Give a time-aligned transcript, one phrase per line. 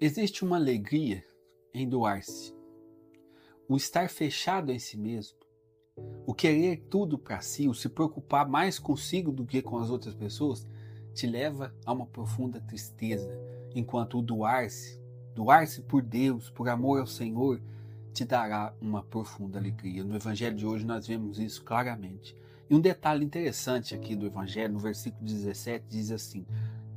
[0.00, 1.24] Existe uma alegria
[1.72, 2.52] em doar-se.
[3.68, 5.38] O estar fechado em si mesmo,
[6.26, 10.12] o querer tudo para si, o se preocupar mais consigo do que com as outras
[10.12, 10.66] pessoas,
[11.14, 13.30] te leva a uma profunda tristeza,
[13.72, 15.00] enquanto o doar-se,
[15.32, 17.62] doar-se por Deus, por amor ao Senhor,
[18.12, 20.02] te dará uma profunda alegria.
[20.02, 22.36] No Evangelho de hoje nós vemos isso claramente.
[22.68, 26.44] E um detalhe interessante aqui do Evangelho, no versículo 17, diz assim: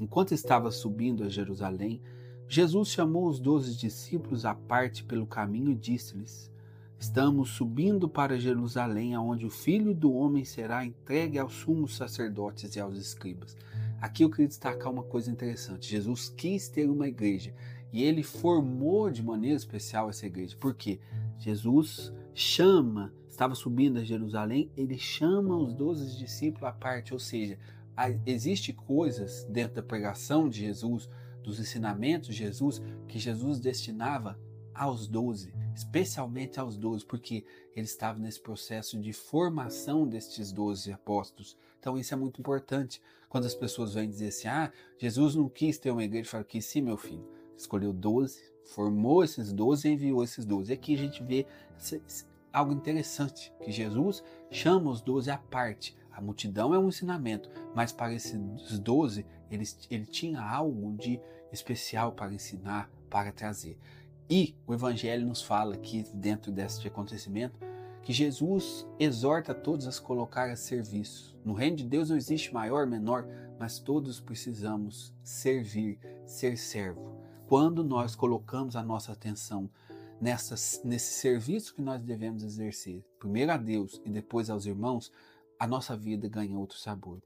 [0.00, 2.00] Enquanto estava subindo a Jerusalém,
[2.48, 6.50] Jesus chamou os doze discípulos à parte pelo caminho e disse-lhes:
[6.98, 12.80] Estamos subindo para Jerusalém, aonde o Filho do Homem será entregue aos sumos sacerdotes e
[12.80, 13.56] aos escribas.
[14.00, 15.90] Aqui eu queria destacar uma coisa interessante.
[15.90, 17.52] Jesus quis ter uma igreja
[17.92, 20.56] e ele formou de maneira especial essa igreja.
[20.58, 21.00] Por quê?
[21.38, 27.58] Jesus chama, estava subindo a Jerusalém, ele chama os doze discípulos à parte, ou seja,
[28.24, 31.08] existe coisas dentro da pregação de Jesus,
[31.46, 34.38] dos ensinamentos de Jesus, que Jesus destinava
[34.74, 41.56] aos doze, especialmente aos doze, porque ele estava nesse processo de formação destes doze apóstolos.
[41.78, 43.00] Então isso é muito importante.
[43.28, 46.60] Quando as pessoas vêm dizer assim, ah, Jesus não quis ter uma igreja, fala que
[46.60, 47.26] sim, meu filho,
[47.56, 50.72] escolheu doze, formou esses doze e enviou esses doze.
[50.72, 51.46] Aqui a gente vê
[52.52, 57.92] algo interessante, que Jesus chama os doze à parte, a multidão é um ensinamento, mas
[57.92, 61.20] para esses doze, ele, ele tinha algo de
[61.52, 63.78] especial para ensinar, para trazer.
[64.28, 67.58] E o Evangelho nos fala aqui, dentro deste acontecimento,
[68.02, 71.36] que Jesus exorta todos a se colocar a serviço.
[71.44, 73.26] No reino de Deus não existe maior, menor,
[73.58, 77.20] mas todos precisamos servir, ser servo.
[77.48, 79.70] Quando nós colocamos a nossa atenção
[80.20, 85.12] nessa, nesse serviço que nós devemos exercer, primeiro a Deus e depois aos irmãos,
[85.58, 87.22] a nossa vida ganha outro sabor.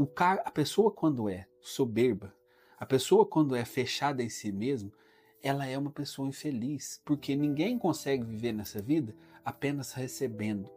[0.00, 2.34] O cara, a pessoa quando é soberba,
[2.78, 4.90] a pessoa quando é fechada em si mesmo,
[5.42, 10.70] ela é uma pessoa infeliz, porque ninguém consegue viver nessa vida apenas recebendo.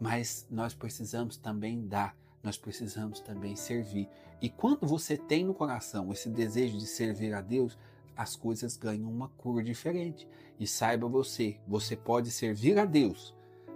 [0.00, 4.08] Mas nós precisamos também dar, nós precisamos também servir.
[4.42, 7.78] E quando você tem no coração esse desejo de servir a Deus,
[8.16, 10.26] as coisas ganham uma cor diferente.
[10.58, 13.32] E saiba você, você pode servir a Deus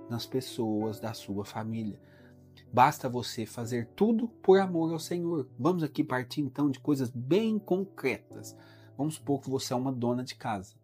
[0.08, 2.00] nas pessoas da sua família.
[2.72, 5.48] Basta você fazer tudo por amor ao Senhor.
[5.58, 8.56] Vamos aqui partir então de coisas bem concretas.
[8.96, 10.74] Vamos supor que você é uma dona de casa.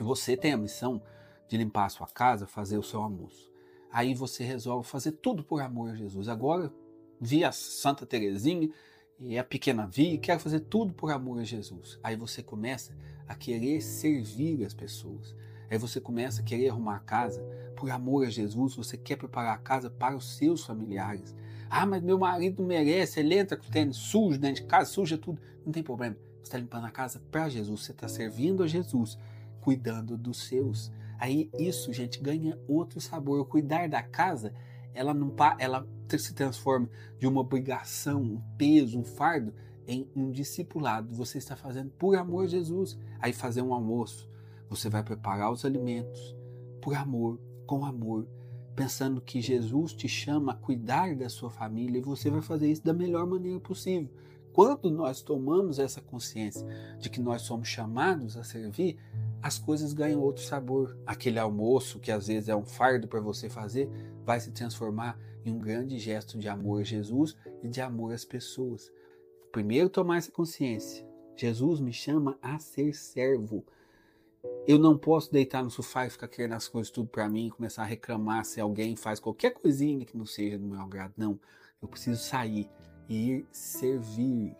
[0.00, 1.02] Você tem a missão
[1.48, 3.50] de limpar a sua casa, fazer o seu almoço.
[3.90, 6.28] Aí você resolve fazer tudo por amor a Jesus.
[6.28, 6.72] Agora,
[7.20, 8.70] vi a Santa Terezinha
[9.20, 11.98] e a pequena Vi, quero fazer tudo por amor a Jesus.
[12.02, 12.96] Aí você começa
[13.28, 15.34] a querer servir as pessoas.
[15.70, 17.44] Aí você começa a querer arrumar a casa
[17.82, 21.34] por amor a Jesus, você quer preparar a casa para os seus familiares.
[21.68, 25.18] Ah, mas meu marido merece, ele entra com o tênis sujo dentro de casa, suja
[25.18, 25.42] tudo.
[25.66, 26.14] Não tem problema.
[26.36, 29.18] Você está limpando a casa para Jesus, você está servindo a Jesus,
[29.60, 30.92] cuidando dos seus.
[31.18, 33.40] Aí isso, gente, ganha outro sabor.
[33.40, 34.54] O cuidar da casa,
[34.94, 36.88] ela não ela se transforma
[37.18, 39.52] de uma obrigação, um peso, um fardo
[39.88, 41.12] em um discipulado.
[41.16, 42.96] Você está fazendo por amor a Jesus.
[43.18, 44.30] Aí fazer um almoço,
[44.70, 46.36] você vai preparar os alimentos
[46.80, 48.26] por amor, com amor,
[48.74, 52.84] pensando que Jesus te chama a cuidar da sua família e você vai fazer isso
[52.84, 54.10] da melhor maneira possível.
[54.52, 56.66] Quando nós tomamos essa consciência
[56.98, 58.98] de que nós somos chamados a servir,
[59.42, 60.96] as coisas ganham outro sabor.
[61.06, 63.90] Aquele almoço que às vezes é um fardo para você fazer,
[64.24, 68.24] vai se transformar em um grande gesto de amor a Jesus e de amor às
[68.24, 68.92] pessoas.
[69.50, 71.06] Primeiro tomar essa consciência.
[71.34, 73.64] Jesus me chama a ser servo.
[74.66, 77.82] Eu não posso deitar no sofá e ficar querendo as coisas tudo para mim começar
[77.82, 81.14] a reclamar se alguém faz qualquer coisinha que não seja do meu agrado.
[81.16, 81.38] Não.
[81.80, 82.68] Eu preciso sair
[83.08, 84.56] e ir servir.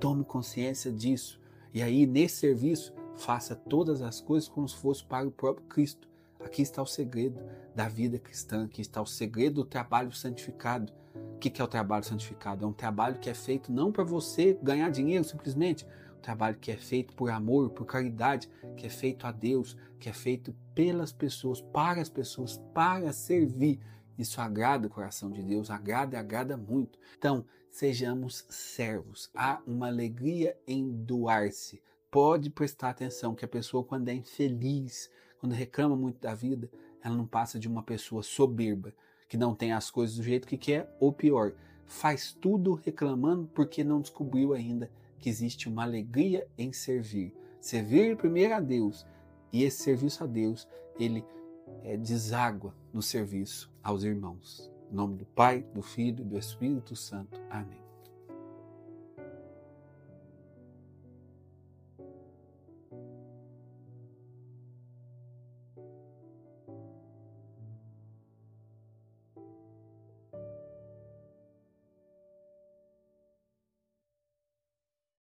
[0.00, 1.40] Tome consciência disso.
[1.72, 6.08] E aí, nesse serviço, faça todas as coisas como se fosse para o próprio Cristo.
[6.40, 7.40] Aqui está o segredo
[7.74, 10.92] da vida cristã, aqui está o segredo do trabalho santificado.
[11.34, 12.64] O que é o trabalho santificado?
[12.64, 15.86] É um trabalho que é feito não para você ganhar dinheiro simplesmente,
[16.24, 20.12] trabalho que é feito por amor, por caridade, que é feito a Deus, que é
[20.12, 23.78] feito pelas pessoas, para as pessoas, para servir.
[24.18, 26.98] Isso agrada o coração de Deus, agrada e agrada muito.
[27.18, 29.30] Então, sejamos servos.
[29.34, 31.82] Há uma alegria em doar-se.
[32.10, 36.70] Pode prestar atenção que a pessoa, quando é infeliz, quando reclama muito da vida,
[37.02, 38.94] ela não passa de uma pessoa soberba,
[39.28, 41.52] que não tem as coisas do jeito que quer, ou pior,
[41.84, 44.90] faz tudo reclamando porque não descobriu ainda
[45.24, 47.32] que existe uma alegria em servir.
[47.58, 49.06] Servir primeiro a Deus
[49.50, 50.68] e esse serviço a Deus,
[51.00, 51.24] ele
[51.82, 54.70] é, deságua no serviço aos irmãos.
[54.92, 57.40] Em nome do Pai, do Filho e do Espírito Santo.
[57.48, 57.83] Amém.